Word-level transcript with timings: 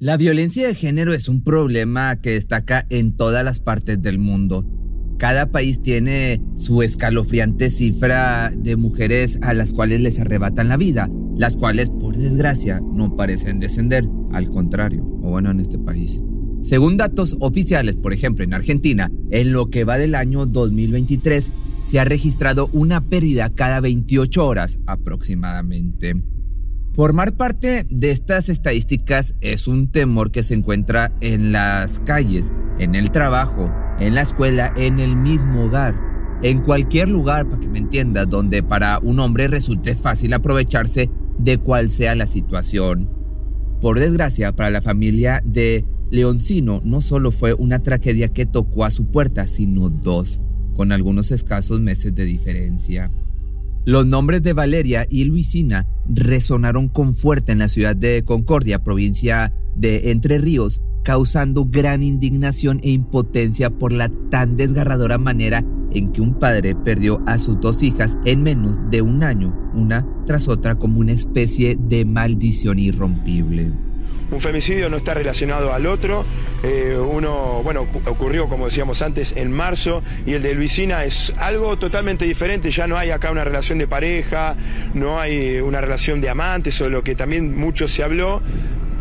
La 0.00 0.16
violencia 0.16 0.66
de 0.66 0.74
género 0.74 1.14
es 1.14 1.28
un 1.28 1.44
problema 1.44 2.16
que 2.16 2.30
destaca 2.30 2.84
en 2.90 3.16
todas 3.16 3.44
las 3.44 3.60
partes 3.60 4.02
del 4.02 4.18
mundo. 4.18 4.66
Cada 5.18 5.52
país 5.52 5.82
tiene 5.82 6.42
su 6.56 6.82
escalofriante 6.82 7.70
cifra 7.70 8.50
de 8.50 8.74
mujeres 8.74 9.38
a 9.42 9.54
las 9.54 9.72
cuales 9.72 10.00
les 10.00 10.18
arrebatan 10.18 10.68
la 10.68 10.76
vida, 10.76 11.08
las 11.36 11.56
cuales 11.56 11.90
por 11.90 12.16
desgracia 12.16 12.80
no 12.92 13.14
parecen 13.14 13.60
descender, 13.60 14.04
al 14.32 14.50
contrario, 14.50 15.04
o 15.04 15.30
bueno 15.30 15.52
en 15.52 15.60
este 15.60 15.78
país. 15.78 16.20
Según 16.62 16.96
datos 16.96 17.36
oficiales, 17.38 17.96
por 17.96 18.12
ejemplo 18.12 18.44
en 18.44 18.52
Argentina, 18.52 19.12
en 19.30 19.52
lo 19.52 19.70
que 19.70 19.84
va 19.84 19.96
del 19.96 20.16
año 20.16 20.44
2023, 20.44 21.52
se 21.84 22.00
ha 22.00 22.04
registrado 22.04 22.68
una 22.72 23.08
pérdida 23.08 23.54
cada 23.54 23.78
28 23.78 24.44
horas 24.44 24.78
aproximadamente. 24.86 26.33
Formar 26.94 27.36
parte 27.36 27.84
de 27.90 28.12
estas 28.12 28.48
estadísticas 28.48 29.34
es 29.40 29.66
un 29.66 29.88
temor 29.88 30.30
que 30.30 30.44
se 30.44 30.54
encuentra 30.54 31.12
en 31.20 31.50
las 31.50 31.98
calles, 31.98 32.52
en 32.78 32.94
el 32.94 33.10
trabajo, 33.10 33.68
en 33.98 34.14
la 34.14 34.20
escuela, 34.20 34.72
en 34.76 35.00
el 35.00 35.16
mismo 35.16 35.64
hogar, 35.64 36.00
en 36.44 36.60
cualquier 36.60 37.08
lugar, 37.08 37.48
para 37.48 37.58
que 37.58 37.66
me 37.66 37.80
entiendas, 37.80 38.30
donde 38.30 38.62
para 38.62 39.00
un 39.00 39.18
hombre 39.18 39.48
resulte 39.48 39.96
fácil 39.96 40.34
aprovecharse 40.34 41.10
de 41.36 41.58
cual 41.58 41.90
sea 41.90 42.14
la 42.14 42.26
situación. 42.26 43.10
Por 43.80 43.98
desgracia, 43.98 44.54
para 44.54 44.70
la 44.70 44.80
familia 44.80 45.42
de 45.44 45.84
Leoncino 46.12 46.80
no 46.84 47.00
solo 47.00 47.32
fue 47.32 47.54
una 47.54 47.80
tragedia 47.80 48.28
que 48.28 48.46
tocó 48.46 48.84
a 48.84 48.92
su 48.92 49.06
puerta, 49.06 49.48
sino 49.48 49.88
dos, 49.90 50.40
con 50.76 50.92
algunos 50.92 51.32
escasos 51.32 51.80
meses 51.80 52.14
de 52.14 52.24
diferencia. 52.24 53.10
Los 53.84 54.06
nombres 54.06 54.44
de 54.44 54.52
Valeria 54.52 55.08
y 55.10 55.24
Luisina 55.24 55.88
resonaron 56.06 56.88
con 56.88 57.14
fuerte 57.14 57.52
en 57.52 57.58
la 57.58 57.68
ciudad 57.68 57.96
de 57.96 58.24
Concordia, 58.24 58.82
provincia 58.82 59.52
de 59.76 60.10
Entre 60.10 60.38
Ríos, 60.38 60.82
causando 61.02 61.66
gran 61.66 62.02
indignación 62.02 62.80
e 62.82 62.90
impotencia 62.90 63.70
por 63.70 63.92
la 63.92 64.10
tan 64.30 64.56
desgarradora 64.56 65.18
manera 65.18 65.64
en 65.92 66.10
que 66.10 66.20
un 66.20 66.34
padre 66.34 66.74
perdió 66.74 67.22
a 67.26 67.38
sus 67.38 67.60
dos 67.60 67.82
hijas 67.82 68.16
en 68.24 68.42
menos 68.42 68.78
de 68.90 69.02
un 69.02 69.22
año, 69.22 69.54
una 69.74 70.06
tras 70.26 70.48
otra 70.48 70.76
como 70.76 70.98
una 70.98 71.12
especie 71.12 71.76
de 71.78 72.04
maldición 72.04 72.78
irrompible. 72.78 73.72
Un 74.30 74.40
femicidio 74.40 74.88
no 74.90 74.96
está 74.96 75.14
relacionado 75.14 75.72
al 75.72 75.86
otro. 75.86 76.24
Eh, 76.62 76.96
uno, 76.96 77.60
bueno, 77.62 77.86
ocurrió, 78.06 78.48
como 78.48 78.66
decíamos 78.66 79.02
antes, 79.02 79.34
en 79.36 79.52
marzo 79.52 80.02
y 80.26 80.32
el 80.32 80.42
de 80.42 80.54
Luisina 80.54 81.04
es 81.04 81.32
algo 81.36 81.78
totalmente 81.78 82.24
diferente. 82.24 82.70
Ya 82.70 82.86
no 82.86 82.96
hay 82.96 83.10
acá 83.10 83.30
una 83.30 83.44
relación 83.44 83.78
de 83.78 83.86
pareja, 83.86 84.56
no 84.94 85.20
hay 85.20 85.60
una 85.60 85.80
relación 85.80 86.20
de 86.20 86.30
amantes 86.30 86.80
o 86.80 86.88
lo 86.88 87.04
que 87.04 87.14
también 87.14 87.56
mucho 87.56 87.86
se 87.88 88.02
habló, 88.02 88.42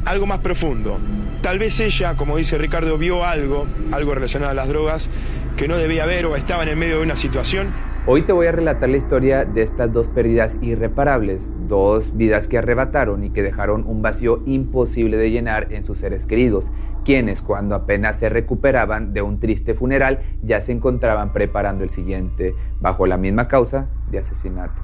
algo 0.06 0.26
más 0.26 0.40
profundo. 0.40 1.00
Tal 1.42 1.60
vez 1.60 1.80
ella, 1.80 2.16
como 2.16 2.38
dice 2.38 2.58
Ricardo, 2.58 2.98
vio 2.98 3.26
algo, 3.26 3.68
algo 3.92 4.16
relacionado 4.16 4.52
a 4.52 4.56
las 4.56 4.68
drogas 4.68 5.10
que 5.58 5.68
no 5.68 5.78
debía 5.78 6.06
ver 6.06 6.26
o 6.26 6.36
estaba 6.36 6.64
en 6.64 6.70
el 6.70 6.76
medio 6.76 6.98
de 6.98 7.04
una 7.04 7.16
situación 7.16 7.93
Hoy 8.06 8.24
te 8.24 8.34
voy 8.34 8.48
a 8.48 8.52
relatar 8.52 8.90
la 8.90 8.98
historia 8.98 9.46
de 9.46 9.62
estas 9.62 9.94
dos 9.94 10.10
pérdidas 10.10 10.58
irreparables, 10.60 11.50
dos 11.70 12.18
vidas 12.18 12.50
que 12.50 12.58
arrebataron 12.58 13.24
y 13.24 13.30
que 13.30 13.42
dejaron 13.42 13.86
un 13.88 14.02
vacío 14.02 14.44
imposible 14.46 15.16
de 15.16 15.32
llenar 15.32 15.72
en 15.72 15.86
sus 15.86 16.00
seres 16.00 16.26
queridos, 16.26 16.70
quienes 17.06 17.42
cuando 17.42 17.76
apenas 17.76 18.18
se 18.20 18.28
recuperaban 18.28 19.14
de 19.14 19.22
un 19.22 19.40
triste 19.40 19.74
funeral 19.74 20.20
ya 20.42 20.60
se 20.60 20.74
encontraban 20.74 21.32
preparando 21.32 21.86
el 21.86 21.92
siguiente, 21.92 22.56
bajo 22.82 23.06
la 23.06 23.16
misma 23.16 23.48
causa 23.48 23.88
de 24.12 24.20
asesinato. 24.20 24.83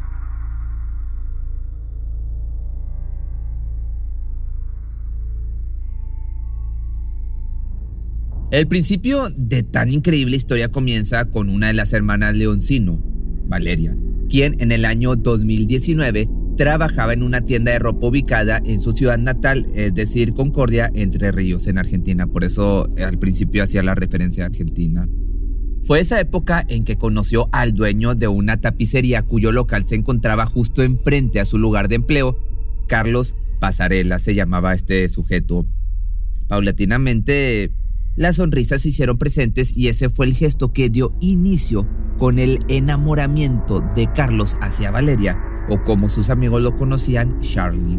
El 8.52 8.68
principio 8.68 9.30
de 9.38 9.62
tan 9.62 9.92
increíble 9.92 10.36
historia 10.36 10.72
comienza 10.72 11.26
con 11.26 11.50
una 11.50 11.68
de 11.68 11.74
las 11.74 11.94
hermanas 11.94 12.36
Leoncino, 12.36 13.00
Valeria, 13.48 13.96
quien 14.28 14.60
en 14.60 14.72
el 14.72 14.86
año 14.86 15.16
2019 15.16 16.28
trabajaba 16.58 17.14
en 17.14 17.22
una 17.22 17.42
tienda 17.42 17.72
de 17.72 17.78
ropa 17.78 18.08
ubicada 18.08 18.60
en 18.66 18.82
su 18.82 18.94
ciudad 18.94 19.20
natal, 19.20 19.68
es 19.76 19.94
decir, 19.94 20.34
Concordia, 20.34 20.90
Entre 20.96 21.32
Ríos, 21.32 21.68
en 21.68 21.78
Argentina. 21.78 22.26
Por 22.26 22.44
eso 22.44 22.90
eh, 22.98 23.04
al 23.04 23.20
principio 23.20 23.64
hacía 23.64 23.84
la 23.84 23.94
referencia 23.94 24.46
a 24.46 24.48
Argentina. 24.48 25.08
Fue 25.84 26.00
esa 26.00 26.20
época 26.20 26.66
en 26.68 26.86
que 26.86 26.98
conoció 26.98 27.50
al 27.52 27.74
dueño 27.74 28.16
de 28.16 28.28
una 28.28 28.60
tapicería 28.60 29.22
cuyo 29.22 29.52
local 29.52 29.86
se 29.88 29.94
encontraba 29.94 30.48
justo 30.48 30.82
enfrente 30.82 31.40
a 31.40 31.46
su 31.46 31.60
lugar 31.60 31.88
de 31.88 31.96
empleo. 31.96 32.36
Carlos 32.88 33.36
Pasarela 33.60 34.18
se 34.18 34.34
llamaba 34.34 34.74
este 34.74 35.08
sujeto. 35.08 35.68
Paulatinamente, 36.48 37.72
las 38.20 38.36
sonrisas 38.36 38.82
se 38.82 38.90
hicieron 38.90 39.18
presentes 39.18 39.72
y 39.78 39.88
ese 39.88 40.10
fue 40.10 40.26
el 40.26 40.34
gesto 40.34 40.74
que 40.74 40.90
dio 40.90 41.14
inicio 41.22 41.88
con 42.18 42.38
el 42.38 42.60
enamoramiento 42.68 43.80
de 43.96 44.12
Carlos 44.12 44.58
hacia 44.60 44.92
Valeria, 44.92 45.40
o 45.70 45.82
como 45.84 46.10
sus 46.10 46.30
amigos 46.30 46.62
lo 46.62 46.76
conocían, 46.76 47.40
Charlie. 47.40 47.98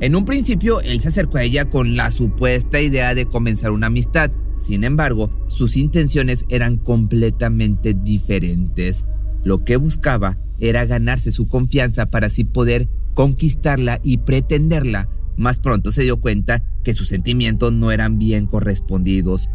En 0.00 0.14
un 0.14 0.26
principio, 0.26 0.82
él 0.82 1.00
se 1.00 1.08
acercó 1.08 1.38
a 1.38 1.42
ella 1.44 1.70
con 1.70 1.96
la 1.96 2.10
supuesta 2.10 2.82
idea 2.82 3.14
de 3.14 3.24
comenzar 3.24 3.70
una 3.70 3.86
amistad, 3.86 4.30
sin 4.60 4.84
embargo, 4.84 5.30
sus 5.48 5.78
intenciones 5.78 6.44
eran 6.50 6.76
completamente 6.76 7.94
diferentes. 7.94 9.06
Lo 9.42 9.64
que 9.64 9.76
buscaba 9.76 10.36
era 10.58 10.84
ganarse 10.84 11.32
su 11.32 11.48
confianza 11.48 12.10
para 12.10 12.26
así 12.26 12.44
poder 12.44 12.90
conquistarla 13.14 14.00
y 14.02 14.18
pretenderla. 14.18 15.08
Más 15.36 15.58
pronto 15.58 15.92
se 15.92 16.02
dio 16.02 16.20
cuenta 16.20 16.62
que 16.82 16.92
sus 16.92 17.08
sentimientos 17.08 17.72
no 17.72 17.92
eran 17.92 18.18
bien 18.18 18.46
correspondidos. 18.46 19.48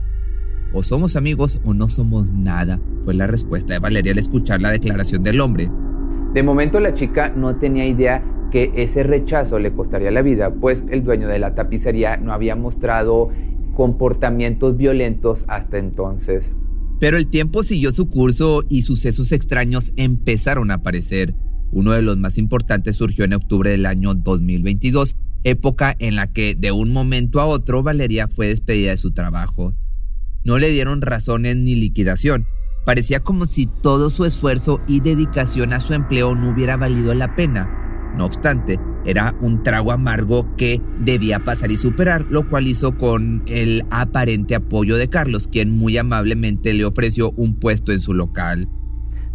O 0.73 0.83
somos 0.83 1.15
amigos 1.15 1.59
o 1.63 1.73
no 1.73 1.87
somos 1.87 2.27
nada, 2.27 2.81
fue 3.03 3.13
la 3.13 3.27
respuesta 3.27 3.73
de 3.73 3.79
Valeria 3.79 4.11
al 4.11 4.19
escuchar 4.19 4.61
la 4.61 4.71
declaración 4.71 5.23
del 5.23 5.39
hombre. 5.41 5.69
De 6.33 6.43
momento 6.43 6.79
la 6.79 6.93
chica 6.93 7.29
no 7.29 7.55
tenía 7.55 7.85
idea 7.85 8.23
que 8.51 8.71
ese 8.75 9.03
rechazo 9.03 9.59
le 9.59 9.73
costaría 9.73 10.11
la 10.11 10.21
vida, 10.21 10.53
pues 10.53 10.83
el 10.89 11.03
dueño 11.03 11.27
de 11.27 11.39
la 11.39 11.55
tapicería 11.55 12.17
no 12.17 12.33
había 12.33 12.55
mostrado 12.55 13.29
comportamientos 13.73 14.77
violentos 14.77 15.45
hasta 15.47 15.77
entonces. 15.77 16.51
Pero 16.99 17.17
el 17.17 17.27
tiempo 17.27 17.63
siguió 17.63 17.91
su 17.91 18.09
curso 18.09 18.63
y 18.69 18.83
sucesos 18.83 19.31
extraños 19.31 19.91
empezaron 19.97 20.71
a 20.71 20.75
aparecer. 20.75 21.35
Uno 21.71 21.91
de 21.91 22.01
los 22.01 22.17
más 22.17 22.37
importantes 22.37 22.95
surgió 22.95 23.25
en 23.25 23.33
octubre 23.33 23.71
del 23.71 23.85
año 23.85 24.13
2022 24.13 25.15
época 25.45 25.95
en 25.99 26.15
la 26.15 26.27
que 26.27 26.55
de 26.55 26.71
un 26.71 26.91
momento 26.91 27.39
a 27.39 27.45
otro 27.45 27.83
Valeria 27.83 28.27
fue 28.27 28.47
despedida 28.47 28.89
de 28.89 28.97
su 28.97 29.11
trabajo. 29.11 29.73
No 30.43 30.57
le 30.57 30.69
dieron 30.69 31.01
razones 31.01 31.55
ni 31.55 31.75
liquidación. 31.75 32.45
Parecía 32.85 33.21
como 33.21 33.45
si 33.45 33.67
todo 33.67 34.09
su 34.09 34.25
esfuerzo 34.25 34.81
y 34.87 34.99
dedicación 34.99 35.71
a 35.71 35.79
su 35.79 35.93
empleo 35.93 36.35
no 36.35 36.49
hubiera 36.49 36.77
valido 36.77 37.13
la 37.13 37.35
pena. 37.35 37.69
No 38.17 38.25
obstante, 38.25 38.79
era 39.05 39.35
un 39.39 39.61
trago 39.63 39.91
amargo 39.91 40.55
que 40.55 40.81
debía 40.99 41.43
pasar 41.43 41.71
y 41.71 41.77
superar, 41.77 42.25
lo 42.29 42.47
cual 42.49 42.67
hizo 42.67 42.97
con 42.97 43.43
el 43.47 43.83
aparente 43.91 44.55
apoyo 44.55 44.97
de 44.97 45.09
Carlos, 45.09 45.47
quien 45.47 45.71
muy 45.71 45.97
amablemente 45.97 46.73
le 46.73 46.85
ofreció 46.85 47.31
un 47.31 47.55
puesto 47.59 47.91
en 47.91 48.01
su 48.01 48.13
local 48.13 48.67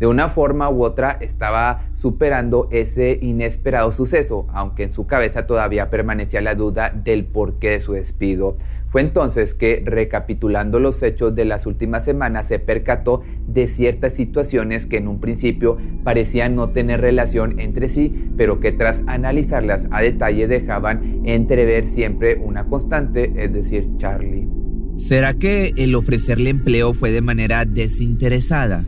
de 0.00 0.06
una 0.06 0.30
forma 0.30 0.70
u 0.70 0.82
otra 0.82 1.18
estaba 1.20 1.90
superando 1.94 2.68
ese 2.72 3.18
inesperado 3.20 3.92
suceso, 3.92 4.46
aunque 4.52 4.84
en 4.84 4.94
su 4.94 5.06
cabeza 5.06 5.46
todavía 5.46 5.90
permanecía 5.90 6.40
la 6.40 6.54
duda 6.54 6.90
del 6.90 7.26
porqué 7.26 7.70
de 7.70 7.80
su 7.80 7.92
despido. 7.92 8.56
Fue 8.88 9.02
entonces 9.02 9.54
que, 9.54 9.82
recapitulando 9.84 10.80
los 10.80 11.02
hechos 11.02 11.34
de 11.36 11.44
las 11.44 11.66
últimas 11.66 12.04
semanas, 12.04 12.48
se 12.48 12.58
percató 12.58 13.22
de 13.46 13.68
ciertas 13.68 14.14
situaciones 14.14 14.86
que 14.86 14.96
en 14.96 15.06
un 15.06 15.20
principio 15.20 15.76
parecían 16.02 16.56
no 16.56 16.70
tener 16.70 17.00
relación 17.02 17.60
entre 17.60 17.88
sí, 17.88 18.30
pero 18.36 18.58
que 18.58 18.72
tras 18.72 19.02
analizarlas 19.06 19.86
a 19.90 20.00
detalle 20.00 20.48
dejaban 20.48 21.20
entrever 21.24 21.86
siempre 21.86 22.36
una 22.36 22.64
constante, 22.64 23.30
es 23.36 23.52
decir, 23.52 23.86
Charlie. 23.98 24.48
¿Será 24.96 25.34
que 25.34 25.72
el 25.76 25.94
ofrecerle 25.94 26.50
empleo 26.50 26.94
fue 26.94 27.12
de 27.12 27.20
manera 27.20 27.64
desinteresada? 27.66 28.84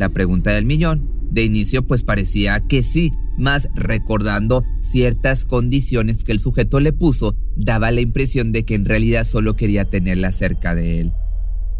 La 0.00 0.08
pregunta 0.08 0.52
del 0.52 0.64
millón. 0.64 1.10
De 1.30 1.44
inicio 1.44 1.86
pues 1.86 2.04
parecía 2.04 2.60
que 2.60 2.82
sí, 2.82 3.10
más 3.36 3.68
recordando 3.74 4.64
ciertas 4.80 5.44
condiciones 5.44 6.24
que 6.24 6.32
el 6.32 6.40
sujeto 6.40 6.80
le 6.80 6.94
puso, 6.94 7.36
daba 7.54 7.90
la 7.90 8.00
impresión 8.00 8.50
de 8.50 8.64
que 8.64 8.74
en 8.74 8.86
realidad 8.86 9.24
solo 9.24 9.56
quería 9.56 9.84
tenerla 9.84 10.32
cerca 10.32 10.74
de 10.74 11.02
él. 11.02 11.12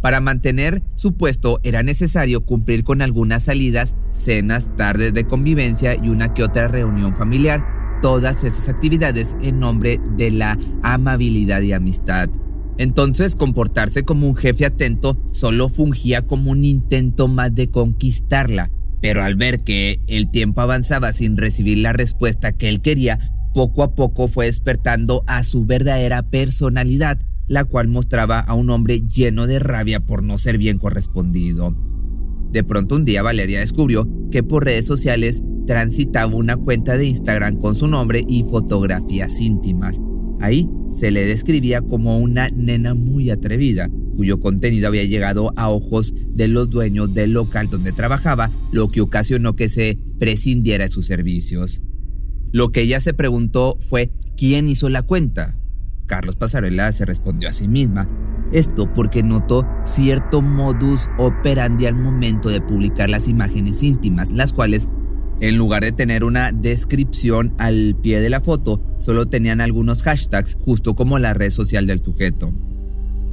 Para 0.03 0.21
mantener 0.21 0.83
su 0.97 1.17
puesto 1.17 1.61
era 1.63 1.83
necesario 1.83 2.45
cumplir 2.45 2.85
con 2.85 3.01
algunas 3.01 3.45
salidas, 3.45 3.97
cenas, 4.13 4.71
tardes 4.77 5.15
de 5.15 5.27
convivencia 5.27 5.97
y 5.97 6.11
una 6.11 6.35
que 6.35 6.45
otra 6.45 6.69
reunión 6.69 7.17
familiar, 7.17 7.65
todas 8.03 8.45
esas 8.45 8.69
actividades 8.69 9.35
en 9.41 9.61
nombre 9.61 9.99
de 10.19 10.31
la 10.31 10.59
amabilidad 10.83 11.63
y 11.63 11.73
amistad. 11.73 12.29
Entonces, 12.81 13.37
comportarse 13.37 14.05
como 14.05 14.27
un 14.27 14.35
jefe 14.35 14.65
atento 14.65 15.23
solo 15.33 15.69
fungía 15.69 16.23
como 16.23 16.51
un 16.51 16.65
intento 16.65 17.29
más 17.29 17.55
de 17.55 17.71
conquistarla, 17.71 18.71
pero 19.03 19.23
al 19.23 19.35
ver 19.35 19.63
que 19.65 20.01
el 20.07 20.31
tiempo 20.31 20.63
avanzaba 20.63 21.13
sin 21.13 21.37
recibir 21.37 21.77
la 21.77 21.93
respuesta 21.93 22.53
que 22.53 22.71
él 22.71 22.81
quería, 22.81 23.19
poco 23.53 23.83
a 23.83 23.95
poco 23.95 24.29
fue 24.29 24.47
despertando 24.47 25.25
a 25.27 25.45
su 25.45 25.67
verdadera 25.67 26.23
personalidad, 26.23 27.19
la 27.49 27.65
cual 27.65 27.89
mostraba 27.89 28.41
a 28.41 28.55
un 28.55 28.71
hombre 28.71 29.03
lleno 29.03 29.47
de 29.47 29.59
rabia 29.59 30.01
por 30.01 30.23
no 30.23 30.39
ser 30.39 30.57
bien 30.57 30.79
correspondido. 30.79 31.77
De 32.51 32.65
pronto 32.65 32.95
un 32.95 33.05
día 33.05 33.23
Valeria 33.23 33.61
descubrió 33.61 34.09
que 34.31 34.43
por 34.43 34.65
redes 34.65 34.87
sociales 34.87 35.43
transitaba 35.67 36.35
una 36.35 36.57
cuenta 36.57 36.97
de 36.97 37.09
Instagram 37.09 37.57
con 37.57 37.75
su 37.75 37.89
nombre 37.89 38.25
y 38.27 38.43
fotografías 38.45 39.39
íntimas. 39.39 40.01
Ahí 40.41 40.69
se 40.97 41.11
le 41.11 41.25
describía 41.25 41.83
como 41.83 42.19
una 42.19 42.49
nena 42.49 42.95
muy 42.95 43.31
atrevida, 43.31 43.91
cuyo 44.17 44.41
contenido 44.41 44.89
había 44.89 45.05
llegado 45.05 45.53
a 45.57 45.69
ojos 45.69 46.15
de 46.35 46.49
los 46.49 46.69
dueños 46.71 47.13
del 47.15 47.33
local 47.33 47.69
donde 47.71 47.93
trabajaba, 47.93 48.51
lo 48.73 48.89
que 48.89 49.01
ocasionó 49.01 49.55
que 49.55 49.69
se 49.69 49.99
prescindiera 50.19 50.85
de 50.85 50.91
sus 50.91 51.07
servicios. 51.07 51.83
Lo 52.53 52.71
que 52.71 52.83
ella 52.83 53.01
se 53.01 53.15
preguntó 53.15 53.79
fue 53.81 54.13
¿quién 54.37 54.69
hizo 54.69 54.89
la 54.89 55.03
cuenta? 55.03 55.57
Carlos 56.07 56.37
Pasarela 56.37 56.91
se 56.93 57.05
respondió 57.05 57.49
a 57.49 57.53
sí 57.53 57.69
misma. 57.69 58.09
Esto 58.53 58.93
porque 58.93 59.23
notó 59.23 59.65
cierto 59.85 60.43
modus 60.43 61.09
operandi 61.19 61.87
al 61.87 61.95
momento 61.95 62.49
de 62.49 62.61
publicar 62.61 63.09
las 63.09 63.29
imágenes 63.29 63.83
íntimas, 63.85 64.33
las 64.33 64.53
cuales 64.53 64.89
en 65.41 65.57
lugar 65.57 65.83
de 65.83 65.93
tener 65.93 66.25
una 66.25 66.53
descripción 66.53 67.55
al 67.59 67.97
pie 68.01 68.21
de 68.21 68.31
la 68.31 68.41
foto, 68.41 68.83
solo 68.99 69.27
tenían 69.27 69.61
algunos 69.61 70.03
hashtags, 70.03 70.57
justo 70.61 70.95
como 70.95 71.19
la 71.19 71.35
red 71.35 71.51
social 71.51 71.87
del 71.87 72.05
sujeto. 72.05 72.53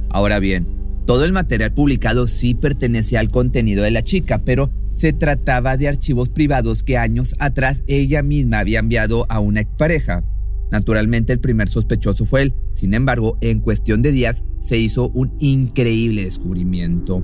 Ahora 0.08 0.38
bien, 0.38 0.66
todo 1.06 1.24
el 1.24 1.32
material 1.32 1.72
publicado 1.72 2.26
sí 2.26 2.54
pertenecía 2.54 3.20
al 3.20 3.28
contenido 3.28 3.82
de 3.82 3.90
la 3.90 4.02
chica, 4.02 4.42
pero 4.44 4.70
se 4.96 5.12
trataba 5.12 5.76
de 5.76 5.88
archivos 5.88 6.30
privados 6.30 6.82
que 6.82 6.98
años 6.98 7.34
atrás 7.38 7.84
ella 7.86 8.22
misma 8.22 8.58
había 8.58 8.80
enviado 8.80 9.26
a 9.28 9.38
una 9.38 9.60
expareja. 9.60 10.24
Naturalmente 10.70 11.32
el 11.32 11.40
primer 11.40 11.68
sospechoso 11.68 12.24
fue 12.24 12.42
él, 12.42 12.54
sin 12.72 12.94
embargo, 12.94 13.38
en 13.40 13.60
cuestión 13.60 14.02
de 14.02 14.12
días 14.12 14.42
se 14.60 14.76
hizo 14.76 15.08
un 15.10 15.34
increíble 15.38 16.24
descubrimiento. 16.24 17.22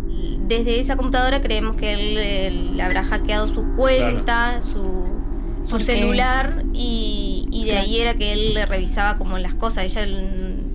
Desde 0.49 0.81
esa 0.81 0.97
computadora 0.97 1.43
creemos 1.43 1.77
que 1.77 1.93
él, 1.93 2.77
le 2.77 2.83
habrá 2.83 3.05
hackeado 3.05 3.49
su 3.53 3.65
cuenta, 3.77 4.63
su, 4.63 5.07
su 5.69 5.79
celular 5.81 6.65
y, 6.73 7.47
y 7.51 7.65
de 7.67 7.77
ahí 7.77 7.99
era 7.99 8.15
que 8.15 8.33
él 8.33 8.55
le 8.55 8.67
revisaba 8.67 9.19
como 9.19 9.39
las 9.39 9.55
cosas. 9.55 9.85
Ella 9.85 10.07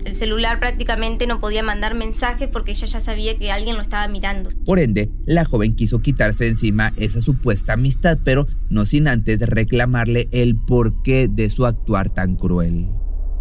el 0.06 0.16
celular 0.16 0.60
prácticamente 0.60 1.28
no 1.28 1.40
podía 1.40 1.64
mandar 1.64 1.96
mensajes 1.96 2.48
porque 2.48 2.72
ella 2.72 2.88
ya 2.88 3.00
sabía 3.00 3.38
que 3.38 3.52
alguien 3.52 3.76
lo 3.76 3.82
estaba 3.82 4.08
mirando. 4.08 4.50
Por 4.66 4.80
ende, 4.80 5.10
la 5.26 5.46
joven 5.46 5.76
quiso 5.76 6.00
quitarse 6.00 6.48
encima 6.48 6.94
esa 6.98 7.22
supuesta 7.22 7.74
amistad, 7.74 8.20
pero 8.24 8.48
no 8.70 8.86
sin 8.86 9.08
antes 9.08 9.40
reclamarle 9.42 10.30
el 10.32 10.56
porqué 10.56 11.28
de 11.30 11.50
su 11.50 11.66
actuar 11.66 12.10
tan 12.10 12.36
cruel. 12.36 12.88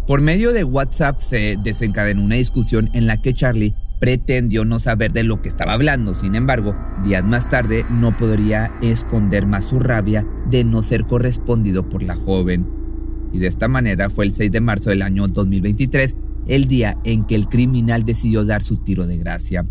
Por 0.07 0.21
medio 0.21 0.53
de 0.53 0.63
WhatsApp 0.63 1.19
se 1.19 1.55
desencadenó 1.63 2.23
una 2.23 2.35
discusión 2.35 2.89
en 2.93 3.05
la 3.05 3.21
que 3.21 3.33
Charlie 3.33 3.75
pretendió 3.99 4.65
no 4.65 4.79
saber 4.79 5.11
de 5.11 5.23
lo 5.23 5.41
que 5.41 5.49
estaba 5.49 5.73
hablando. 5.73 6.15
Sin 6.15 6.35
embargo, 6.35 6.75
días 7.03 7.23
más 7.23 7.47
tarde 7.49 7.85
no 7.89 8.15
podría 8.17 8.71
esconder 8.81 9.45
más 9.45 9.65
su 9.65 9.79
rabia 9.79 10.25
de 10.49 10.63
no 10.63 10.83
ser 10.83 11.05
correspondido 11.05 11.87
por 11.89 12.01
la 12.01 12.15
joven. 12.15 12.65
Y 13.31 13.37
de 13.37 13.47
esta 13.47 13.67
manera 13.67 14.09
fue 14.09 14.25
el 14.25 14.31
6 14.31 14.51
de 14.51 14.61
marzo 14.61 14.89
del 14.89 15.03
año 15.03 15.27
2023 15.27 16.15
el 16.49 16.65
día 16.65 16.97
en 17.05 17.23
que 17.23 17.35
el 17.35 17.47
criminal 17.47 18.03
decidió 18.03 18.43
dar 18.43 18.61
su 18.61 18.77
tiro 18.77 19.07
de 19.07 19.17
gracia. 19.17 19.65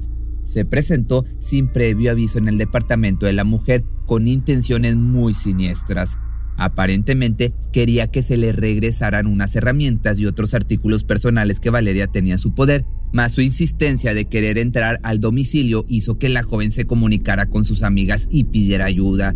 Se 0.44 0.64
presentó 0.64 1.26
sin 1.40 1.66
previo 1.66 2.10
aviso 2.10 2.38
en 2.38 2.48
el 2.48 2.56
departamento 2.56 3.26
de 3.26 3.34
la 3.34 3.44
mujer 3.44 3.84
con 4.06 4.26
intenciones 4.26 4.96
muy 4.96 5.34
siniestras. 5.34 6.16
Aparentemente 6.56 7.52
quería 7.72 8.06
que 8.08 8.22
se 8.22 8.36
le 8.36 8.52
regresaran 8.52 9.26
unas 9.26 9.54
herramientas 9.54 10.18
y 10.18 10.26
otros 10.26 10.54
artículos 10.54 11.04
personales 11.04 11.60
que 11.60 11.70
Valeria 11.70 12.06
tenía 12.06 12.34
en 12.34 12.38
su 12.38 12.54
poder, 12.54 12.84
mas 13.12 13.32
su 13.32 13.42
insistencia 13.42 14.14
de 14.14 14.24
querer 14.24 14.58
entrar 14.58 14.98
al 15.02 15.20
domicilio 15.20 15.84
hizo 15.88 16.18
que 16.18 16.28
la 16.28 16.42
joven 16.42 16.72
se 16.72 16.86
comunicara 16.86 17.46
con 17.46 17.64
sus 17.64 17.82
amigas 17.82 18.26
y 18.30 18.44
pidiera 18.44 18.86
ayuda. 18.86 19.34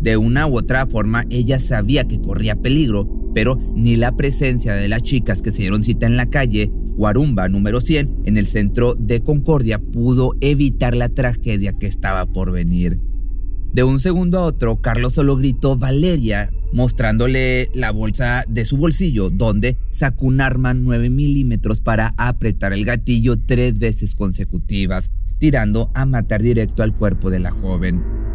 De 0.00 0.16
una 0.16 0.46
u 0.46 0.56
otra 0.56 0.86
forma, 0.86 1.24
ella 1.30 1.58
sabía 1.58 2.06
que 2.06 2.20
corría 2.20 2.56
peligro, 2.56 3.30
pero 3.34 3.58
ni 3.74 3.96
la 3.96 4.16
presencia 4.16 4.74
de 4.74 4.88
las 4.88 5.02
chicas 5.02 5.42
que 5.42 5.50
se 5.50 5.62
dieron 5.62 5.82
cita 5.82 6.06
en 6.06 6.16
la 6.16 6.26
calle 6.26 6.70
Guarumba 6.96 7.48
número 7.48 7.82
100 7.82 8.22
en 8.24 8.38
el 8.38 8.46
centro 8.46 8.94
de 8.94 9.20
Concordia 9.20 9.78
pudo 9.78 10.32
evitar 10.40 10.96
la 10.96 11.10
tragedia 11.10 11.74
que 11.74 11.86
estaba 11.86 12.24
por 12.24 12.50
venir. 12.52 12.98
De 13.72 13.84
un 13.84 14.00
segundo 14.00 14.38
a 14.38 14.44
otro, 14.44 14.80
Carlos 14.80 15.12
solo 15.12 15.36
gritó 15.36 15.76
Valeria, 15.76 16.50
mostrándole 16.72 17.68
la 17.74 17.90
bolsa 17.90 18.44
de 18.48 18.64
su 18.64 18.78
bolsillo, 18.78 19.28
donde 19.28 19.76
sacó 19.90 20.26
un 20.26 20.40
arma 20.40 20.72
9 20.72 21.10
milímetros 21.10 21.82
para 21.82 22.14
apretar 22.16 22.72
el 22.72 22.86
gatillo 22.86 23.36
tres 23.38 23.78
veces 23.78 24.14
consecutivas, 24.14 25.10
tirando 25.38 25.90
a 25.92 26.06
matar 26.06 26.40
directo 26.40 26.82
al 26.82 26.94
cuerpo 26.94 27.28
de 27.28 27.40
la 27.40 27.50
joven. 27.50 28.25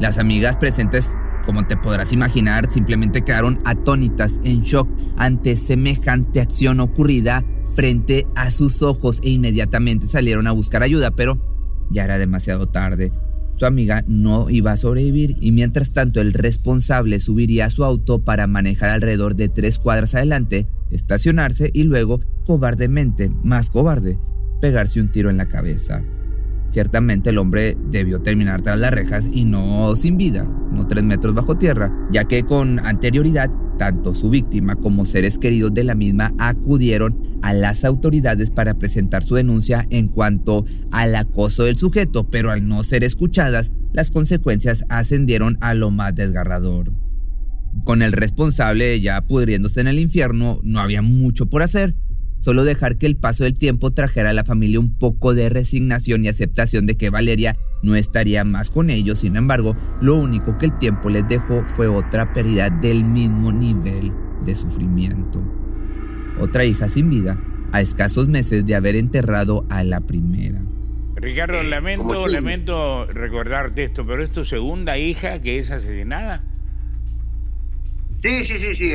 Las 0.00 0.18
amigas 0.18 0.56
presentes 0.56 1.14
como 1.44 1.66
te 1.66 1.76
podrás 1.76 2.12
imaginar, 2.12 2.70
simplemente 2.70 3.22
quedaron 3.22 3.60
atónitas, 3.64 4.40
en 4.44 4.62
shock 4.62 4.88
ante 5.16 5.56
semejante 5.56 6.40
acción 6.40 6.80
ocurrida 6.80 7.44
frente 7.74 8.26
a 8.34 8.50
sus 8.50 8.82
ojos 8.82 9.20
e 9.22 9.30
inmediatamente 9.30 10.06
salieron 10.06 10.46
a 10.46 10.52
buscar 10.52 10.82
ayuda, 10.82 11.10
pero 11.10 11.86
ya 11.90 12.04
era 12.04 12.18
demasiado 12.18 12.68
tarde. 12.68 13.12
Su 13.56 13.66
amiga 13.66 14.04
no 14.06 14.48
iba 14.48 14.72
a 14.72 14.76
sobrevivir 14.76 15.36
y 15.40 15.52
mientras 15.52 15.92
tanto 15.92 16.20
el 16.20 16.32
responsable 16.32 17.20
subiría 17.20 17.66
a 17.66 17.70
su 17.70 17.84
auto 17.84 18.24
para 18.24 18.46
manejar 18.46 18.90
alrededor 18.90 19.34
de 19.34 19.48
tres 19.48 19.78
cuadras 19.78 20.14
adelante, 20.14 20.66
estacionarse 20.90 21.70
y 21.74 21.82
luego, 21.82 22.20
cobardemente, 22.46 23.30
más 23.42 23.70
cobarde, 23.70 24.18
pegarse 24.60 25.00
un 25.00 25.10
tiro 25.10 25.30
en 25.30 25.36
la 25.36 25.48
cabeza. 25.48 26.02
Ciertamente 26.70 27.30
el 27.30 27.38
hombre 27.38 27.76
debió 27.90 28.20
terminar 28.20 28.62
tras 28.62 28.78
las 28.78 28.92
rejas 28.92 29.28
y 29.30 29.44
no 29.44 29.94
sin 29.96 30.16
vida, 30.16 30.44
no 30.72 30.86
tres 30.86 31.04
metros 31.04 31.34
bajo 31.34 31.58
tierra, 31.58 31.92
ya 32.12 32.24
que 32.24 32.44
con 32.44 32.78
anterioridad 32.78 33.50
tanto 33.76 34.14
su 34.14 34.30
víctima 34.30 34.76
como 34.76 35.04
seres 35.04 35.38
queridos 35.38 35.74
de 35.74 35.84
la 35.84 35.94
misma 35.94 36.32
acudieron 36.38 37.18
a 37.42 37.54
las 37.54 37.84
autoridades 37.84 38.50
para 38.50 38.74
presentar 38.74 39.24
su 39.24 39.34
denuncia 39.34 39.86
en 39.90 40.06
cuanto 40.06 40.64
al 40.92 41.16
acoso 41.16 41.64
del 41.64 41.78
sujeto, 41.78 42.28
pero 42.30 42.52
al 42.52 42.68
no 42.68 42.84
ser 42.84 43.02
escuchadas, 43.02 43.72
las 43.92 44.10
consecuencias 44.10 44.84
ascendieron 44.90 45.58
a 45.60 45.74
lo 45.74 45.90
más 45.90 46.14
desgarrador. 46.14 46.92
Con 47.84 48.02
el 48.02 48.12
responsable 48.12 49.00
ya 49.00 49.22
pudriéndose 49.22 49.80
en 49.80 49.88
el 49.88 49.98
infierno, 49.98 50.60
no 50.62 50.78
había 50.78 51.02
mucho 51.02 51.48
por 51.48 51.62
hacer, 51.62 51.96
solo 52.40 52.64
dejar 52.64 52.98
que 52.98 53.06
el 53.06 53.16
paso 53.16 53.44
del 53.44 53.56
tiempo 53.56 53.92
trajera 53.92 54.30
a 54.30 54.34
la 54.34 54.44
familia 54.44 54.80
un 54.80 54.98
poco 54.98 55.34
de 55.34 55.48
resignación 55.48 56.24
y 56.24 56.28
aceptación 56.28 56.86
de 56.86 56.96
que 56.96 57.10
Valeria 57.10 57.56
no 57.82 57.94
estaría 57.94 58.44
más 58.44 58.70
con 58.70 58.90
ellos. 58.90 59.20
Sin 59.20 59.36
embargo, 59.36 59.76
lo 60.00 60.16
único 60.16 60.58
que 60.58 60.66
el 60.66 60.78
tiempo 60.78 61.08
les 61.08 61.28
dejó 61.28 61.62
fue 61.76 61.86
otra 61.86 62.32
pérdida 62.32 62.70
del 62.70 63.04
mismo 63.04 63.52
nivel 63.52 64.12
de 64.44 64.54
sufrimiento. 64.56 65.42
Otra 66.40 66.64
hija 66.64 66.88
sin 66.88 67.10
vida, 67.10 67.38
a 67.72 67.80
escasos 67.80 68.28
meses 68.28 68.66
de 68.66 68.74
haber 68.74 68.96
enterrado 68.96 69.66
a 69.70 69.84
la 69.84 70.00
primera. 70.00 70.60
Ricardo, 71.16 71.60
eh, 71.60 71.64
lamento, 71.64 72.26
lamento 72.26 73.06
recordarte 73.06 73.84
esto, 73.84 74.06
pero 74.06 74.22
es 74.22 74.30
tu 74.30 74.44
segunda 74.44 74.96
hija 74.96 75.40
que 75.40 75.58
es 75.58 75.70
asesinada. 75.70 76.44
Sí, 78.20 78.44
sí, 78.44 78.58
sí, 78.58 78.74
sí. 78.74 78.90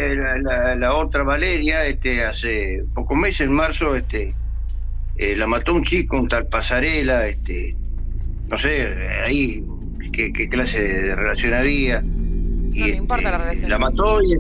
La, 0.77 0.93
otra 0.95 1.23
Valeria, 1.23 1.85
este, 1.85 2.23
hace 2.23 2.83
pocos 2.93 3.17
meses, 3.17 3.41
en 3.41 3.53
marzo, 3.53 3.95
este, 3.95 4.35
eh, 5.17 5.35
la 5.35 5.47
mató 5.47 5.73
un 5.73 5.83
chico, 5.83 6.17
un 6.17 6.27
tal 6.27 6.47
Pasarela, 6.47 7.27
este, 7.27 7.75
no 8.47 8.57
sé, 8.57 8.87
ahí 9.25 9.63
qué, 10.11 10.49
clase 10.49 10.81
de 10.81 11.15
relación 11.15 11.53
había. 11.53 12.03
Y, 12.73 12.79
no, 12.79 12.87
importa 12.87 13.31
la 13.31 13.37
este, 13.37 13.43
relación. 13.43 13.69
La 13.71 13.79
mató 13.79 14.21
y, 14.21 14.35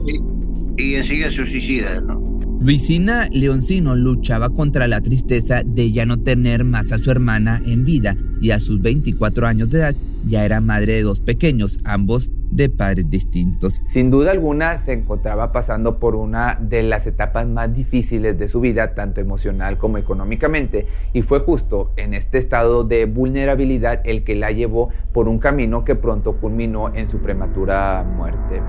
y 0.77 0.95
enseguida 0.95 1.31
se 1.31 1.45
suicida, 1.47 1.99
¿no? 2.01 2.25
Luisina 2.61 3.27
Leoncino 3.31 3.95
luchaba 3.95 4.49
contra 4.49 4.87
la 4.87 5.01
tristeza 5.01 5.61
de 5.63 5.91
ya 5.91 6.05
no 6.05 6.23
tener 6.23 6.63
más 6.63 6.91
a 6.91 6.97
su 6.97 7.11
hermana 7.11 7.61
en 7.65 7.83
vida 7.83 8.17
y 8.41 8.51
a 8.51 8.59
sus 8.59 8.81
24 8.81 9.45
años 9.45 9.69
de 9.69 9.79
edad 9.79 9.95
ya 10.25 10.45
era 10.45 10.61
madre 10.61 10.93
de 10.93 11.03
dos 11.03 11.19
pequeños, 11.19 11.79
ambos 11.83 12.31
de 12.55 12.69
padres 12.69 13.09
distintos. 13.09 13.81
Sin 13.85 14.11
duda 14.11 14.31
alguna 14.31 14.77
se 14.77 14.93
encontraba 14.93 15.51
pasando 15.51 15.99
por 15.99 16.15
una 16.15 16.57
de 16.59 16.83
las 16.83 17.07
etapas 17.07 17.47
más 17.47 17.73
difíciles 17.73 18.37
de 18.37 18.47
su 18.47 18.59
vida, 18.59 18.93
tanto 18.93 19.21
emocional 19.21 19.77
como 19.77 19.97
económicamente, 19.97 20.87
y 21.13 21.21
fue 21.21 21.39
justo 21.39 21.91
en 21.97 22.13
este 22.13 22.37
estado 22.37 22.83
de 22.83 23.05
vulnerabilidad 23.05 24.01
el 24.05 24.23
que 24.23 24.35
la 24.35 24.51
llevó 24.51 24.89
por 25.13 25.27
un 25.27 25.39
camino 25.39 25.83
que 25.83 25.95
pronto 25.95 26.37
culminó 26.37 26.93
en 26.93 27.09
su 27.09 27.19
prematura 27.19 28.03
muerte. 28.03 28.61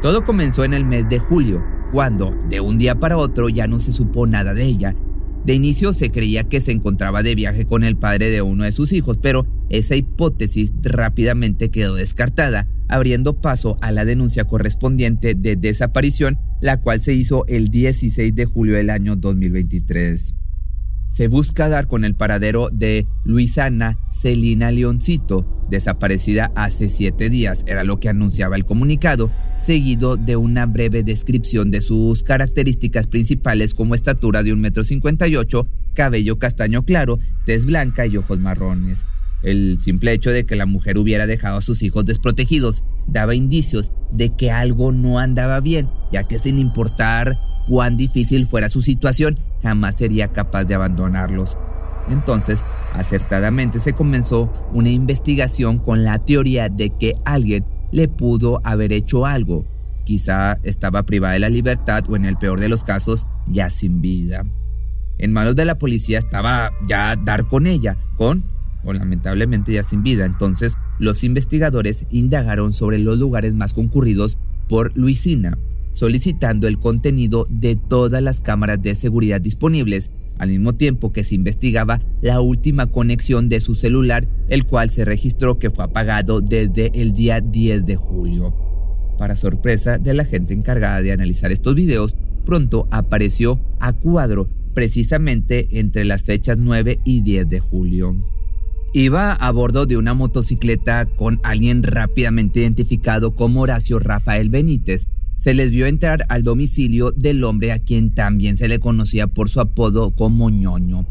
Todo 0.00 0.24
comenzó 0.24 0.64
en 0.64 0.74
el 0.74 0.84
mes 0.84 1.08
de 1.08 1.18
julio, 1.18 1.62
cuando, 1.92 2.30
de 2.48 2.60
un 2.60 2.78
día 2.78 2.94
para 2.94 3.16
otro, 3.16 3.48
ya 3.48 3.66
no 3.66 3.78
se 3.78 3.92
supo 3.92 4.26
nada 4.26 4.54
de 4.54 4.62
ella. 4.62 4.94
De 5.48 5.54
inicio 5.54 5.94
se 5.94 6.10
creía 6.10 6.44
que 6.44 6.60
se 6.60 6.72
encontraba 6.72 7.22
de 7.22 7.34
viaje 7.34 7.64
con 7.64 7.82
el 7.82 7.96
padre 7.96 8.28
de 8.28 8.42
uno 8.42 8.64
de 8.64 8.72
sus 8.72 8.92
hijos, 8.92 9.16
pero 9.16 9.46
esa 9.70 9.96
hipótesis 9.96 10.74
rápidamente 10.82 11.70
quedó 11.70 11.94
descartada, 11.94 12.68
abriendo 12.86 13.40
paso 13.40 13.78
a 13.80 13.90
la 13.90 14.04
denuncia 14.04 14.44
correspondiente 14.44 15.34
de 15.34 15.56
desaparición, 15.56 16.38
la 16.60 16.82
cual 16.82 17.00
se 17.00 17.14
hizo 17.14 17.46
el 17.46 17.70
16 17.70 18.34
de 18.34 18.44
julio 18.44 18.74
del 18.74 18.90
año 18.90 19.16
2023. 19.16 20.34
Se 21.08 21.26
busca 21.26 21.68
dar 21.68 21.88
con 21.88 22.04
el 22.04 22.14
paradero 22.14 22.70
de 22.70 23.06
Luisana 23.24 23.98
Celina 24.10 24.70
Leoncito, 24.70 25.66
desaparecida 25.68 26.52
hace 26.54 26.88
siete 26.88 27.28
días, 27.28 27.64
era 27.66 27.82
lo 27.82 27.98
que 27.98 28.08
anunciaba 28.08 28.56
el 28.56 28.64
comunicado, 28.64 29.30
seguido 29.58 30.16
de 30.16 30.36
una 30.36 30.66
breve 30.66 31.02
descripción 31.02 31.70
de 31.70 31.80
sus 31.80 32.22
características 32.22 33.06
principales 33.08 33.74
como 33.74 33.94
estatura 33.94 34.42
de 34.42 34.54
1,58 34.54 35.60
m, 35.60 35.70
cabello 35.94 36.38
castaño 36.38 36.84
claro, 36.84 37.18
tez 37.44 37.66
blanca 37.66 38.06
y 38.06 38.16
ojos 38.16 38.38
marrones. 38.38 39.04
El 39.42 39.80
simple 39.80 40.12
hecho 40.12 40.30
de 40.30 40.44
que 40.44 40.56
la 40.56 40.66
mujer 40.66 40.98
hubiera 40.98 41.26
dejado 41.26 41.58
a 41.58 41.62
sus 41.62 41.82
hijos 41.82 42.04
desprotegidos 42.04 42.84
daba 43.06 43.34
indicios 43.34 43.92
de 44.10 44.34
que 44.34 44.50
algo 44.50 44.92
no 44.92 45.18
andaba 45.18 45.60
bien, 45.60 45.88
ya 46.10 46.24
que 46.24 46.38
sin 46.38 46.58
importar 46.58 47.38
cuán 47.68 47.96
difícil 47.96 48.46
fuera 48.46 48.68
su 48.68 48.82
situación, 48.82 49.34
jamás 49.62 49.96
sería 49.96 50.28
capaz 50.28 50.64
de 50.64 50.74
abandonarlos. 50.74 51.58
Entonces, 52.08 52.64
acertadamente 52.92 53.78
se 53.80 53.92
comenzó 53.92 54.50
una 54.72 54.88
investigación 54.90 55.78
con 55.78 56.04
la 56.04 56.18
teoría 56.18 56.68
de 56.68 56.90
que 56.90 57.14
alguien 57.24 57.64
le 57.92 58.08
pudo 58.08 58.60
haber 58.64 58.92
hecho 58.92 59.26
algo. 59.26 59.64
Quizá 60.04 60.58
estaba 60.62 61.02
privada 61.02 61.34
de 61.34 61.40
la 61.40 61.50
libertad 61.50 62.04
o 62.08 62.16
en 62.16 62.24
el 62.24 62.36
peor 62.36 62.60
de 62.60 62.70
los 62.70 62.84
casos, 62.84 63.26
ya 63.46 63.68
sin 63.68 64.00
vida. 64.00 64.44
En 65.18 65.32
manos 65.32 65.56
de 65.56 65.64
la 65.64 65.76
policía 65.76 66.18
estaba 66.18 66.70
ya 66.86 67.16
dar 67.16 67.46
con 67.48 67.66
ella, 67.66 67.98
con 68.16 68.44
o 68.84 68.92
lamentablemente 68.92 69.72
ya 69.72 69.82
sin 69.82 70.02
vida. 70.02 70.24
Entonces, 70.24 70.74
los 70.98 71.24
investigadores 71.24 72.04
indagaron 72.10 72.72
sobre 72.72 72.98
los 72.98 73.18
lugares 73.18 73.54
más 73.54 73.74
concurridos 73.74 74.38
por 74.68 74.96
Luisina, 74.96 75.58
solicitando 75.98 76.68
el 76.68 76.78
contenido 76.78 77.44
de 77.50 77.74
todas 77.74 78.22
las 78.22 78.40
cámaras 78.40 78.80
de 78.80 78.94
seguridad 78.94 79.40
disponibles, 79.40 80.12
al 80.38 80.50
mismo 80.50 80.76
tiempo 80.76 81.12
que 81.12 81.24
se 81.24 81.34
investigaba 81.34 82.00
la 82.22 82.40
última 82.40 82.86
conexión 82.86 83.48
de 83.48 83.58
su 83.58 83.74
celular, 83.74 84.28
el 84.48 84.64
cual 84.64 84.90
se 84.90 85.04
registró 85.04 85.58
que 85.58 85.70
fue 85.70 85.84
apagado 85.84 86.40
desde 86.40 86.92
el 86.94 87.14
día 87.14 87.40
10 87.40 87.84
de 87.84 87.96
julio. 87.96 88.54
Para 89.18 89.34
sorpresa 89.34 89.98
de 89.98 90.14
la 90.14 90.24
gente 90.24 90.54
encargada 90.54 91.02
de 91.02 91.10
analizar 91.10 91.50
estos 91.50 91.74
videos, 91.74 92.14
pronto 92.46 92.86
apareció 92.92 93.60
a 93.80 93.92
cuadro 93.92 94.48
precisamente 94.74 95.80
entre 95.80 96.04
las 96.04 96.22
fechas 96.22 96.58
9 96.58 97.00
y 97.04 97.22
10 97.22 97.48
de 97.48 97.58
julio. 97.58 98.14
Iba 98.92 99.32
a 99.32 99.50
bordo 99.50 99.84
de 99.84 99.96
una 99.96 100.14
motocicleta 100.14 101.06
con 101.06 101.40
alguien 101.42 101.82
rápidamente 101.82 102.60
identificado 102.60 103.34
como 103.34 103.62
Horacio 103.62 103.98
Rafael 103.98 104.48
Benítez, 104.48 105.08
se 105.38 105.54
les 105.54 105.70
vio 105.70 105.86
entrar 105.86 106.26
al 106.28 106.42
domicilio 106.42 107.12
del 107.12 107.44
hombre 107.44 107.72
a 107.72 107.78
quien 107.78 108.12
también 108.12 108.58
se 108.58 108.68
le 108.68 108.80
conocía 108.80 109.28
por 109.28 109.48
su 109.48 109.60
apodo 109.60 110.10
como 110.14 110.50
ñoño. 110.50 111.06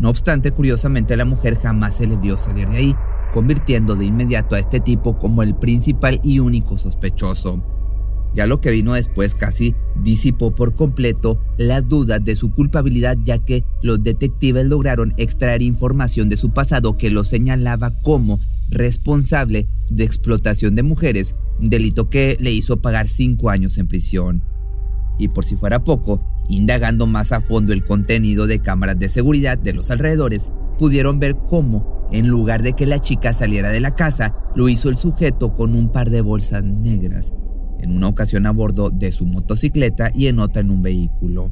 No 0.00 0.10
obstante, 0.10 0.50
curiosamente 0.50 1.16
la 1.16 1.24
mujer 1.24 1.56
jamás 1.56 1.96
se 1.96 2.06
le 2.06 2.16
vio 2.16 2.38
salir 2.38 2.68
de 2.68 2.76
ahí, 2.76 2.94
convirtiendo 3.32 3.94
de 3.94 4.04
inmediato 4.04 4.56
a 4.56 4.58
este 4.58 4.80
tipo 4.80 5.16
como 5.16 5.42
el 5.42 5.56
principal 5.56 6.20
y 6.24 6.40
único 6.40 6.76
sospechoso. 6.76 7.64
Ya 8.34 8.46
lo 8.46 8.60
que 8.60 8.70
vino 8.70 8.94
después 8.94 9.34
casi 9.34 9.74
disipó 10.02 10.54
por 10.54 10.74
completo 10.74 11.40
las 11.56 11.88
dudas 11.88 12.22
de 12.24 12.36
su 12.36 12.52
culpabilidad 12.52 13.16
ya 13.24 13.38
que 13.38 13.64
los 13.82 14.02
detectives 14.02 14.66
lograron 14.66 15.14
extraer 15.16 15.62
información 15.62 16.28
de 16.28 16.36
su 16.36 16.50
pasado 16.50 16.96
que 16.96 17.10
lo 17.10 17.24
señalaba 17.24 17.92
como 18.02 18.38
responsable 18.68 19.66
de 19.88 20.04
explotación 20.04 20.74
de 20.74 20.82
mujeres, 20.82 21.36
delito 21.60 22.08
que 22.08 22.36
le 22.40 22.52
hizo 22.52 22.80
pagar 22.80 23.08
cinco 23.08 23.50
años 23.50 23.78
en 23.78 23.88
prisión. 23.88 24.42
Y 25.18 25.28
por 25.28 25.44
si 25.44 25.56
fuera 25.56 25.82
poco, 25.82 26.24
indagando 26.48 27.06
más 27.06 27.32
a 27.32 27.40
fondo 27.40 27.72
el 27.72 27.84
contenido 27.84 28.46
de 28.46 28.60
cámaras 28.60 28.98
de 28.98 29.08
seguridad 29.08 29.58
de 29.58 29.72
los 29.72 29.90
alrededores, 29.90 30.50
pudieron 30.78 31.18
ver 31.18 31.36
cómo, 31.48 32.08
en 32.12 32.28
lugar 32.28 32.62
de 32.62 32.72
que 32.72 32.86
la 32.86 33.00
chica 33.00 33.32
saliera 33.32 33.70
de 33.70 33.80
la 33.80 33.94
casa, 33.94 34.34
lo 34.54 34.68
hizo 34.68 34.88
el 34.88 34.96
sujeto 34.96 35.54
con 35.54 35.74
un 35.74 35.90
par 35.90 36.10
de 36.10 36.20
bolsas 36.20 36.62
negras, 36.64 37.32
en 37.80 37.96
una 37.96 38.08
ocasión 38.08 38.46
a 38.46 38.52
bordo 38.52 38.90
de 38.90 39.12
su 39.12 39.26
motocicleta 39.26 40.10
y 40.14 40.28
en 40.28 40.38
otra 40.38 40.62
en 40.62 40.70
un 40.70 40.82
vehículo. 40.82 41.50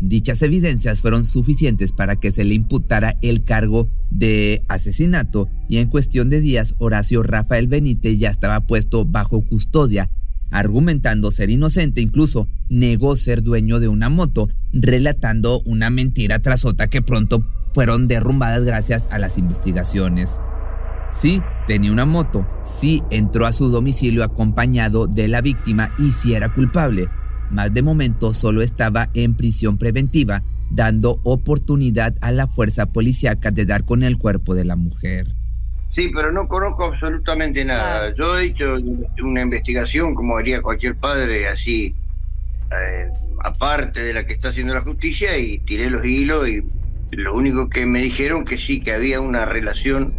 Dichas 0.00 0.42
evidencias 0.42 1.00
fueron 1.00 1.24
suficientes 1.24 1.92
para 1.92 2.16
que 2.16 2.32
se 2.32 2.44
le 2.44 2.54
imputara 2.54 3.16
el 3.22 3.44
cargo 3.44 3.88
de 4.10 4.62
asesinato 4.68 5.48
y 5.68 5.78
en 5.78 5.88
cuestión 5.88 6.30
de 6.30 6.40
días 6.40 6.74
Horacio 6.78 7.22
Rafael 7.22 7.68
Benítez 7.68 8.18
ya 8.18 8.30
estaba 8.30 8.60
puesto 8.60 9.04
bajo 9.04 9.40
custodia, 9.42 10.10
argumentando 10.50 11.30
ser 11.30 11.50
inocente, 11.50 12.00
incluso 12.00 12.48
negó 12.68 13.16
ser 13.16 13.42
dueño 13.42 13.80
de 13.80 13.88
una 13.88 14.08
moto, 14.08 14.48
relatando 14.72 15.60
una 15.64 15.90
mentira 15.90 16.40
tras 16.40 16.64
otra 16.64 16.88
que 16.88 17.02
pronto 17.02 17.44
fueron 17.72 18.06
derrumbadas 18.06 18.62
gracias 18.62 19.08
a 19.10 19.18
las 19.18 19.38
investigaciones. 19.38 20.38
Sí, 21.12 21.40
tenía 21.66 21.92
una 21.92 22.06
moto, 22.06 22.46
sí 22.64 23.02
entró 23.10 23.46
a 23.46 23.52
su 23.52 23.68
domicilio 23.68 24.24
acompañado 24.24 25.06
de 25.06 25.28
la 25.28 25.40
víctima 25.40 25.94
y 25.98 26.10
sí 26.10 26.34
era 26.34 26.52
culpable, 26.52 27.08
más 27.54 27.72
de 27.72 27.82
momento 27.82 28.34
solo 28.34 28.62
estaba 28.62 29.08
en 29.14 29.34
prisión 29.34 29.78
preventiva, 29.78 30.42
dando 30.70 31.20
oportunidad 31.22 32.14
a 32.20 32.32
la 32.32 32.48
fuerza 32.48 32.86
policíaca 32.86 33.50
de 33.50 33.64
dar 33.64 33.84
con 33.84 34.02
el 34.02 34.18
cuerpo 34.18 34.54
de 34.54 34.64
la 34.64 34.76
mujer. 34.76 35.28
Sí, 35.90 36.10
pero 36.12 36.32
no 36.32 36.48
conozco 36.48 36.86
absolutamente 36.86 37.64
nada. 37.64 38.12
Yo 38.14 38.36
he 38.36 38.46
hecho 38.46 38.76
una 39.22 39.42
investigación, 39.42 40.16
como 40.16 40.36
haría 40.36 40.60
cualquier 40.60 40.96
padre, 40.96 41.46
así, 41.46 41.94
eh, 42.72 43.08
aparte 43.44 44.02
de 44.02 44.12
la 44.12 44.26
que 44.26 44.32
está 44.32 44.48
haciendo 44.48 44.74
la 44.74 44.80
justicia, 44.80 45.38
y 45.38 45.58
tiré 45.60 45.88
los 45.88 46.04
hilos 46.04 46.48
y 46.48 46.64
lo 47.12 47.36
único 47.36 47.68
que 47.68 47.86
me 47.86 48.00
dijeron 48.00 48.44
que 48.44 48.58
sí, 48.58 48.80
que 48.80 48.92
había 48.92 49.20
una 49.20 49.44
relación, 49.44 50.12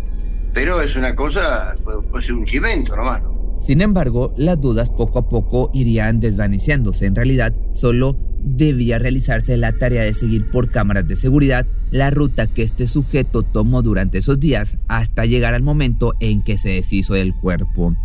pero 0.53 0.81
es 0.81 0.95
una 0.95 1.13
cosa, 1.13 1.75
pues 2.09 2.29
un 2.29 2.45
chimento 2.45 2.95
nomás. 2.95 3.21
¿no? 3.21 3.34
Sin 3.65 3.81
embargo, 3.81 4.31
las 4.37 4.61
dudas 4.61 4.91
poco 4.91 5.17
a 5.17 5.27
poco 5.27 5.71
irían 5.73 6.19
desvaneciéndose. 6.19 7.07
En 7.07 7.15
realidad, 7.15 7.51
solo 7.73 8.15
debía 8.43 8.99
realizarse 8.99 9.57
la 9.57 9.71
tarea 9.71 10.03
de 10.03 10.13
seguir 10.13 10.51
por 10.51 10.69
cámaras 10.69 11.07
de 11.07 11.15
seguridad 11.15 11.65
la 11.89 12.11
ruta 12.11 12.45
que 12.45 12.61
este 12.61 12.85
sujeto 12.85 13.41
tomó 13.41 13.81
durante 13.81 14.19
esos 14.19 14.39
días 14.39 14.77
hasta 14.87 15.25
llegar 15.25 15.55
al 15.55 15.63
momento 15.63 16.13
en 16.19 16.43
que 16.43 16.59
se 16.59 16.69
deshizo 16.69 17.15
del 17.15 17.33
cuerpo. 17.33 17.95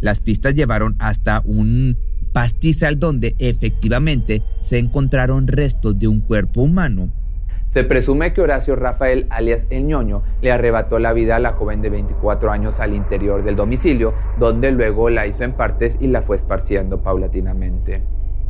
Las 0.00 0.20
pistas 0.20 0.56
llevaron 0.56 0.96
hasta 0.98 1.42
un 1.44 1.96
pastizal 2.32 2.98
donde 2.98 3.36
efectivamente 3.38 4.42
se 4.60 4.78
encontraron 4.78 5.46
restos 5.46 5.96
de 5.96 6.08
un 6.08 6.18
cuerpo 6.18 6.62
humano. 6.62 7.12
Se 7.72 7.84
presume 7.84 8.32
que 8.32 8.40
Horacio 8.40 8.76
Rafael, 8.76 9.26
alias 9.28 9.66
El 9.68 9.86
ñoño, 9.86 10.22
le 10.40 10.52
arrebató 10.52 10.98
la 10.98 11.12
vida 11.12 11.36
a 11.36 11.38
la 11.38 11.52
joven 11.52 11.82
de 11.82 11.90
24 11.90 12.50
años 12.50 12.80
al 12.80 12.94
interior 12.94 13.44
del 13.44 13.56
domicilio, 13.56 14.14
donde 14.38 14.72
luego 14.72 15.10
la 15.10 15.26
hizo 15.26 15.44
en 15.44 15.52
partes 15.52 15.98
y 16.00 16.06
la 16.06 16.22
fue 16.22 16.36
esparciendo 16.36 17.02
paulatinamente. 17.02 18.02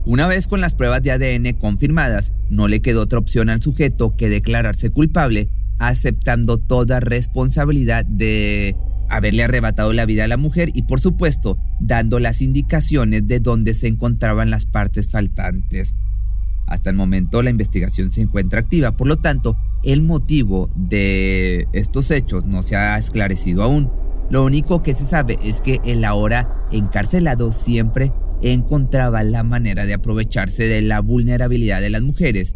Una 0.04 0.28
vez 0.28 0.46
con 0.46 0.60
las 0.60 0.74
pruebas 0.74 1.02
de 1.02 1.10
ADN 1.10 1.52
confirmadas, 1.54 2.32
no 2.48 2.68
le 2.68 2.80
quedó 2.80 3.02
otra 3.02 3.18
opción 3.18 3.50
al 3.50 3.60
sujeto 3.60 4.14
que 4.16 4.28
declararse 4.28 4.90
culpable, 4.90 5.48
aceptando 5.78 6.56
toda 6.56 7.00
responsabilidad 7.00 8.06
de 8.06 8.76
haberle 9.10 9.42
arrebatado 9.42 9.92
la 9.92 10.06
vida 10.06 10.24
a 10.24 10.28
la 10.28 10.36
mujer 10.36 10.70
y 10.74 10.82
por 10.82 11.00
supuesto 11.00 11.58
dando 11.80 12.20
las 12.20 12.42
indicaciones 12.42 13.26
de 13.26 13.40
dónde 13.40 13.74
se 13.74 13.88
encontraban 13.88 14.50
las 14.50 14.66
partes 14.66 15.10
faltantes. 15.10 15.94
Hasta 16.68 16.90
el 16.90 16.96
momento 16.96 17.42
la 17.42 17.50
investigación 17.50 18.10
se 18.10 18.20
encuentra 18.20 18.60
activa, 18.60 18.96
por 18.96 19.08
lo 19.08 19.16
tanto, 19.16 19.56
el 19.82 20.02
motivo 20.02 20.70
de 20.76 21.66
estos 21.72 22.10
hechos 22.10 22.46
no 22.46 22.62
se 22.62 22.76
ha 22.76 22.98
esclarecido 22.98 23.62
aún. 23.62 23.90
Lo 24.30 24.44
único 24.44 24.82
que 24.82 24.94
se 24.94 25.06
sabe 25.06 25.38
es 25.42 25.62
que 25.62 25.80
el 25.84 26.04
ahora 26.04 26.66
encarcelado 26.70 27.52
siempre 27.52 28.12
encontraba 28.42 29.22
la 29.22 29.42
manera 29.42 29.86
de 29.86 29.94
aprovecharse 29.94 30.64
de 30.64 30.82
la 30.82 31.00
vulnerabilidad 31.00 31.80
de 31.80 31.90
las 31.90 32.02
mujeres, 32.02 32.54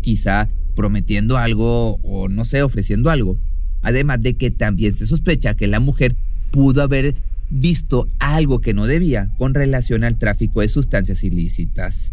quizá 0.00 0.48
prometiendo 0.74 1.38
algo 1.38 2.00
o 2.02 2.28
no 2.28 2.44
sé, 2.44 2.62
ofreciendo 2.62 3.10
algo. 3.10 3.36
Además 3.82 4.22
de 4.22 4.34
que 4.34 4.50
también 4.50 4.94
se 4.94 5.06
sospecha 5.06 5.54
que 5.54 5.68
la 5.68 5.78
mujer 5.78 6.16
pudo 6.50 6.82
haber 6.82 7.14
visto 7.48 8.08
algo 8.18 8.60
que 8.60 8.74
no 8.74 8.86
debía 8.86 9.30
con 9.38 9.54
relación 9.54 10.02
al 10.02 10.18
tráfico 10.18 10.62
de 10.62 10.68
sustancias 10.68 11.22
ilícitas. 11.22 12.12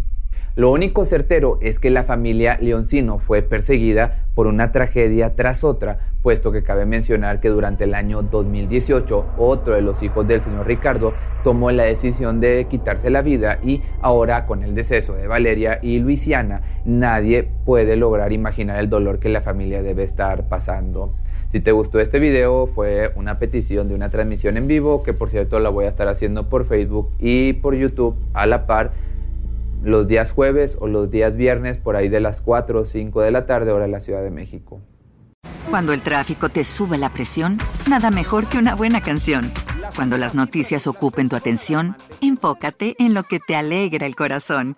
Lo 0.60 0.72
único 0.72 1.06
certero 1.06 1.58
es 1.62 1.80
que 1.80 1.90
la 1.90 2.04
familia 2.04 2.58
Leoncino 2.60 3.20
fue 3.20 3.42
perseguida 3.42 4.26
por 4.36 4.46
una 4.46 4.74
tragedia 4.74 5.34
tras 5.34 5.64
otra, 5.64 6.00
puesto 6.22 6.52
que 6.52 6.64
cabe 6.64 6.86
mencionar 6.86 7.40
que 7.40 7.48
durante 7.48 7.86
el 7.86 7.94
año 7.94 8.24
2018 8.24 9.26
otro 9.38 9.76
de 9.76 9.82
los 9.82 10.04
hijos 10.04 10.28
del 10.28 10.42
señor 10.42 10.68
Ricardo 10.68 11.14
tomó 11.46 11.72
la 11.72 11.84
decisión 11.84 12.42
de 12.42 12.68
quitarse 12.70 13.10
la 13.10 13.22
vida 13.22 13.60
y 13.64 13.84
ahora 14.02 14.46
con 14.46 14.62
el 14.62 14.76
deceso 14.76 15.14
de 15.14 15.28
Valeria 15.28 15.80
y 15.82 16.00
Luisiana 16.00 16.62
nadie 16.84 17.48
puede 17.64 17.96
lograr 17.96 18.34
imaginar 18.34 18.80
el 18.80 18.90
dolor 18.90 19.20
que 19.20 19.30
la 19.30 19.40
familia 19.40 19.82
debe 19.82 20.04
estar 20.04 20.50
pasando. 20.50 21.14
Si 21.54 21.62
te 21.62 21.72
gustó 21.72 22.02
este 22.02 22.20
video 22.20 22.68
fue 22.68 23.14
una 23.16 23.40
petición 23.40 23.88
de 23.88 23.96
una 23.96 24.10
transmisión 24.10 24.58
en 24.58 24.68
vivo 24.68 25.04
que 25.04 25.14
por 25.14 25.30
cierto 25.30 25.58
la 25.62 25.70
voy 25.70 25.86
a 25.86 25.90
estar 25.90 26.10
haciendo 26.10 26.50
por 26.50 26.66
Facebook 26.66 27.12
y 27.18 27.54
por 27.54 27.76
YouTube 27.76 28.18
a 28.34 28.46
la 28.46 28.68
par 28.68 28.92
los 29.84 30.08
días 30.08 30.32
jueves 30.32 30.78
o 30.80 30.88
los 30.88 31.10
días 31.10 31.36
viernes 31.36 31.78
por 31.78 31.96
ahí 31.96 32.10
de 32.10 32.20
las 32.20 32.42
4 32.42 32.82
o 32.82 32.86
5 32.86 33.22
de 33.22 33.32
la 33.32 33.46
tarde 33.46 33.72
hora 33.72 33.86
de 33.86 33.92
la 33.92 34.00
Ciudad 34.00 34.22
de 34.22 34.32
México. 34.32 34.82
Cuando 35.70 35.94
el 35.94 36.02
tráfico 36.02 36.50
te 36.50 36.64
sube 36.64 36.98
la 36.98 37.14
presión, 37.14 37.58
nada 37.88 38.10
mejor 38.10 38.48
que 38.48 38.58
una 38.58 38.76
buena 38.76 39.02
canción. 39.02 39.52
Cuando 39.96 40.18
las 40.18 40.34
noticias 40.36 40.88
ocupen 40.88 41.30
tu 41.30 41.36
atención, 41.36 41.96
enfócate 42.22 42.96
en 43.00 43.14
lo 43.14 43.24
que 43.24 43.40
te 43.40 43.56
alegra 43.56 44.06
el 44.06 44.16
corazón. 44.16 44.78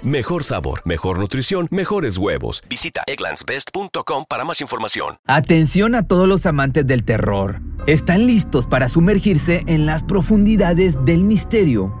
Mejor 0.03 0.43
sabor, 0.43 0.81
mejor 0.83 1.19
nutrición, 1.19 1.67
mejores 1.69 2.17
huevos. 2.17 2.63
Visita 2.67 3.03
egglandsbest.com 3.05 4.25
para 4.27 4.43
más 4.43 4.59
información. 4.59 5.17
Atención 5.27 5.93
a 5.93 6.07
todos 6.07 6.27
los 6.27 6.47
amantes 6.47 6.87
del 6.87 7.03
terror. 7.03 7.61
¿Están 7.85 8.25
listos 8.25 8.65
para 8.65 8.89
sumergirse 8.89 9.63
en 9.67 9.85
las 9.85 10.01
profundidades 10.01 10.95
del 11.05 11.23
misterio? 11.23 12.00